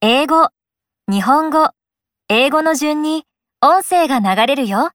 [0.00, 0.50] 英語、
[1.10, 1.70] 日本語、
[2.28, 3.24] 英語の順に
[3.60, 4.92] 音声が流れるよ。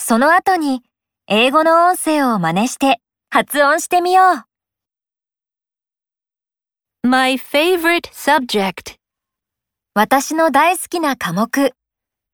[0.00, 0.82] その後に
[1.28, 4.22] 英語の音声を真似して発音してみよ
[7.04, 7.08] う。
[7.08, 8.96] My favorite subject.
[9.94, 11.72] 私の大好きな科目。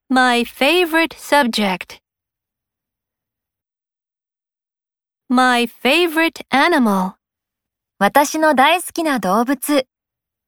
[0.09, 1.99] My favorite subject.
[5.29, 7.17] My favorite animal.
[7.99, 9.87] 私の大好きな動物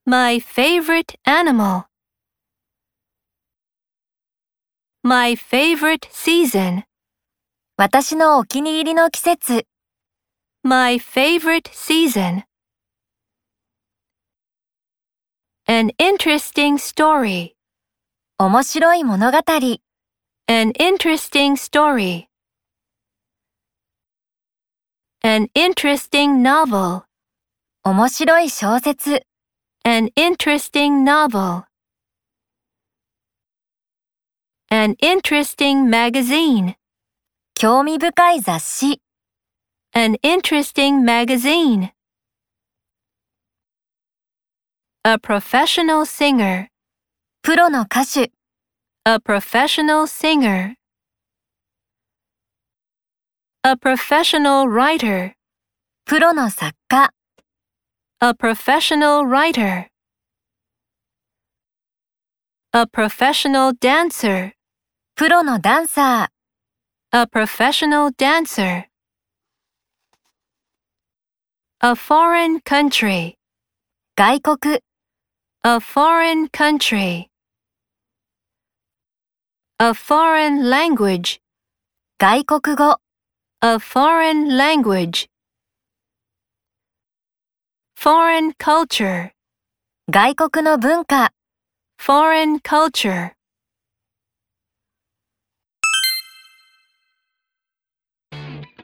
[0.04, 1.84] My favorite animal
[5.04, 6.82] My favorite season
[7.76, 9.64] 私のお気に入りの季節
[10.64, 12.42] My favorite season
[15.68, 17.52] An interesting story
[18.38, 19.38] 面白い物語
[20.48, 22.26] An interesting story
[25.22, 27.04] An interesting novel
[27.84, 29.22] 面白い小説
[29.83, 31.63] An interesting novel
[34.69, 36.75] An interesting magazine
[37.55, 39.01] 興味深い雑誌
[39.93, 41.91] An interesting magazine
[45.03, 46.67] A professional singer
[47.41, 48.31] プロの歌手
[49.05, 50.75] A professional singer
[53.63, 55.31] A professional writer
[56.05, 57.11] プロの作家
[58.21, 59.87] A professional writer
[62.73, 64.53] A professional dancer
[65.15, 68.85] プロのダンサー A professional dancer
[71.79, 73.35] A foreign country
[74.15, 74.79] 外国
[75.63, 77.27] A foreign country
[79.77, 81.39] A foreign language
[82.17, 82.99] 外国語
[83.61, 85.27] A foreign language
[88.04, 89.30] Foreign culture
[90.10, 91.30] 外国の文化
[92.00, 93.30] Foreign culture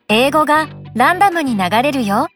[0.09, 2.28] 英語がランダムに流れるよ。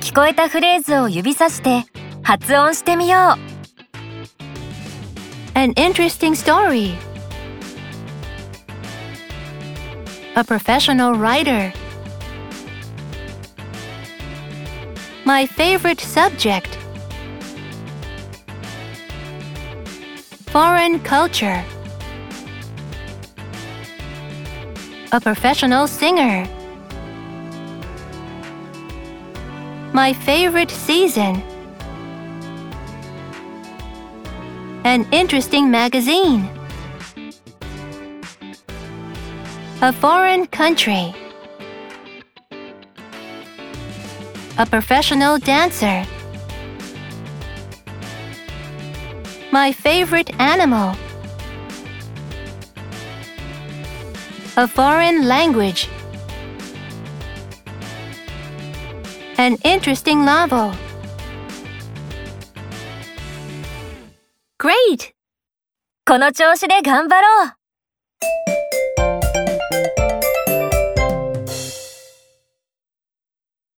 [0.00, 1.84] 聞こえたフレーズを指さして
[2.22, 3.38] 発音してみよう。
[5.52, 6.94] An interesting story.
[10.34, 11.74] A professional writer.
[15.28, 16.78] My favorite subject.
[20.46, 21.62] Foreign culture.
[25.12, 26.48] A professional singer.
[29.92, 31.42] My favorite season.
[34.84, 36.48] An interesting magazine.
[39.82, 41.14] A foreign country.
[44.57, 46.05] A professional dancer.
[49.51, 50.95] My favorite animal.
[54.57, 55.89] A foreign language.
[59.37, 60.73] An interesting novel.
[64.59, 65.13] Great!
[66.05, 68.56] この調子で頑張ろう